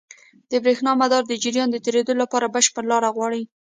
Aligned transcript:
د 0.51 0.53
برېښنا 0.63 0.91
مدار 1.01 1.23
د 1.27 1.33
جریان 1.43 1.69
د 1.71 1.77
تېرېدو 1.85 2.13
لپاره 2.21 2.51
بشپړ 2.55 2.83
لاره 2.91 3.09
غواړي. 3.15 3.43